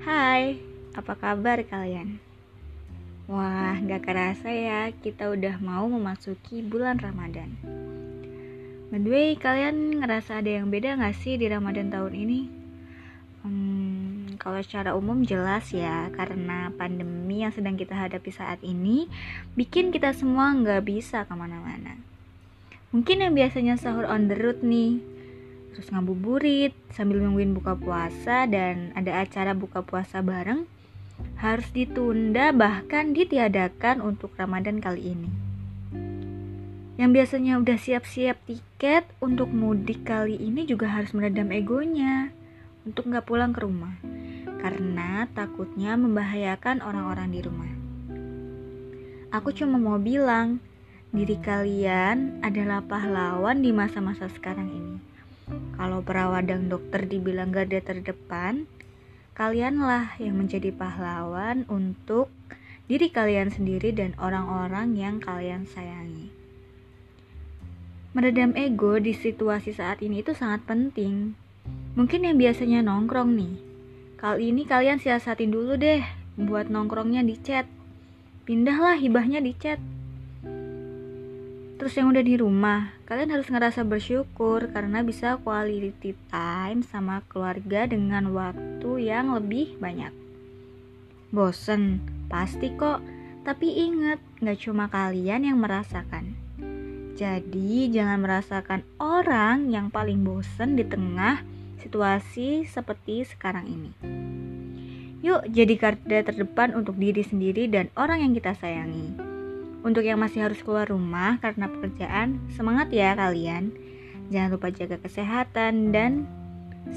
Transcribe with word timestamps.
Hai, 0.00 0.56
apa 0.96 1.12
kabar 1.12 1.60
kalian? 1.60 2.16
Wah, 3.28 3.76
gak 3.84 4.08
kerasa 4.08 4.48
ya 4.48 4.88
kita 4.96 5.28
udah 5.28 5.60
mau 5.60 5.84
memasuki 5.92 6.64
bulan 6.64 6.96
Ramadan 6.96 7.52
By 8.88 8.96
the 8.96 9.10
way, 9.12 9.28
kalian 9.36 10.00
ngerasa 10.00 10.40
ada 10.40 10.56
yang 10.56 10.72
beda 10.72 10.96
gak 10.96 11.20
sih 11.20 11.36
di 11.36 11.52
Ramadan 11.52 11.92
tahun 11.92 12.16
ini? 12.16 12.40
Hmm, 13.44 14.40
kalau 14.40 14.64
secara 14.64 14.96
umum 14.96 15.20
jelas 15.20 15.68
ya, 15.68 16.08
karena 16.16 16.72
pandemi 16.80 17.44
yang 17.44 17.52
sedang 17.52 17.76
kita 17.76 17.92
hadapi 17.92 18.32
saat 18.32 18.64
ini 18.64 19.04
bikin 19.52 19.92
kita 19.92 20.16
semua 20.16 20.56
nggak 20.56 20.80
bisa 20.80 21.28
ke 21.28 21.34
mana-mana. 21.36 22.00
Mungkin 22.96 23.20
yang 23.20 23.36
biasanya 23.36 23.76
sahur 23.76 24.08
on 24.08 24.32
the 24.32 24.36
road 24.40 24.64
nih, 24.64 25.19
terus 25.74 25.88
ngabuburit 25.94 26.74
sambil 26.90 27.22
nungguin 27.22 27.54
buka 27.54 27.78
puasa 27.78 28.46
dan 28.50 28.90
ada 28.98 29.22
acara 29.22 29.54
buka 29.54 29.86
puasa 29.86 30.18
bareng 30.20 30.66
harus 31.38 31.68
ditunda 31.72 32.52
bahkan 32.52 33.12
ditiadakan 33.12 34.00
untuk 34.00 34.34
Ramadan 34.36 34.80
kali 34.80 35.14
ini. 35.14 35.30
Yang 37.00 37.10
biasanya 37.16 37.56
udah 37.56 37.78
siap-siap 37.80 38.36
tiket 38.44 39.08
untuk 39.24 39.48
mudik 39.48 40.04
kali 40.04 40.36
ini 40.36 40.68
juga 40.68 40.92
harus 40.92 41.16
meredam 41.16 41.48
egonya 41.48 42.28
untuk 42.84 43.08
nggak 43.08 43.24
pulang 43.24 43.56
ke 43.56 43.64
rumah 43.64 43.96
karena 44.60 45.24
takutnya 45.32 45.96
membahayakan 45.96 46.84
orang-orang 46.84 47.28
di 47.32 47.40
rumah. 47.40 47.72
Aku 49.32 49.54
cuma 49.56 49.80
mau 49.80 49.96
bilang, 49.96 50.60
diri 51.14 51.40
kalian 51.40 52.44
adalah 52.44 52.84
pahlawan 52.84 53.64
di 53.64 53.72
masa-masa 53.72 54.28
sekarang 54.28 54.68
ini 54.68 54.96
kalau 55.80 56.04
perawat 56.04 56.48
dan 56.48 56.68
dokter 56.68 57.08
dibilang 57.08 57.50
garda 57.50 57.80
terdepan, 57.80 58.68
kalianlah 59.32 60.12
yang 60.20 60.36
menjadi 60.36 60.72
pahlawan 60.76 61.64
untuk 61.72 62.28
diri 62.90 63.08
kalian 63.08 63.48
sendiri 63.48 63.94
dan 63.94 64.12
orang-orang 64.20 64.98
yang 64.98 65.16
kalian 65.22 65.64
sayangi. 65.64 66.28
Meredam 68.10 68.58
ego 68.58 68.98
di 68.98 69.14
situasi 69.14 69.70
saat 69.70 70.02
ini 70.02 70.26
itu 70.26 70.34
sangat 70.34 70.66
penting. 70.66 71.38
Mungkin 71.94 72.26
yang 72.26 72.36
biasanya 72.36 72.82
nongkrong 72.82 73.38
nih, 73.38 73.54
kali 74.18 74.50
ini 74.50 74.66
kalian 74.66 74.98
siasatin 74.98 75.54
dulu 75.54 75.78
deh 75.78 76.02
buat 76.34 76.66
nongkrongnya 76.66 77.22
di 77.22 77.38
chat. 77.38 77.70
Pindahlah 78.42 78.98
hibahnya 78.98 79.38
di 79.38 79.54
chat 79.54 79.78
Terus 81.80 81.96
yang 81.96 82.12
udah 82.12 82.20
di 82.20 82.36
rumah, 82.36 82.92
kalian 83.08 83.32
harus 83.32 83.48
ngerasa 83.48 83.88
bersyukur 83.88 84.68
karena 84.68 85.00
bisa 85.00 85.40
quality 85.40 86.12
time 86.28 86.84
sama 86.84 87.24
keluarga 87.32 87.88
dengan 87.88 88.36
waktu 88.36 89.08
yang 89.08 89.32
lebih 89.32 89.80
banyak. 89.80 90.12
Bosen, 91.32 92.04
pasti 92.28 92.68
kok. 92.76 93.00
Tapi 93.48 93.80
ingat, 93.88 94.20
gak 94.44 94.60
cuma 94.60 94.92
kalian 94.92 95.48
yang 95.48 95.56
merasakan. 95.56 96.36
Jadi 97.16 97.88
jangan 97.88 98.20
merasakan 98.20 98.84
orang 99.00 99.72
yang 99.72 99.88
paling 99.88 100.20
bosen 100.20 100.76
di 100.76 100.84
tengah 100.84 101.40
situasi 101.80 102.68
seperti 102.68 103.24
sekarang 103.24 103.64
ini. 103.64 103.92
Yuk 105.24 105.48
jadi 105.48 105.80
garda 105.80 106.28
terdepan 106.28 106.76
untuk 106.76 107.00
diri 107.00 107.24
sendiri 107.24 107.72
dan 107.72 107.88
orang 107.96 108.20
yang 108.20 108.32
kita 108.36 108.52
sayangi. 108.52 109.29
Untuk 109.80 110.04
yang 110.04 110.20
masih 110.20 110.44
harus 110.44 110.60
keluar 110.60 110.84
rumah 110.92 111.40
karena 111.40 111.64
pekerjaan, 111.72 112.36
semangat 112.52 112.92
ya 112.92 113.16
kalian. 113.16 113.72
Jangan 114.28 114.50
lupa 114.52 114.68
jaga 114.68 115.00
kesehatan 115.00 115.90
dan 115.90 116.28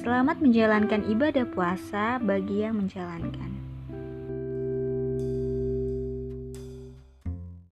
selamat 0.00 0.40
menjalankan 0.40 1.04
ibadah 1.12 1.44
puasa 1.52 2.16
bagi 2.18 2.64
yang 2.64 2.80
menjalankan. 2.80 3.59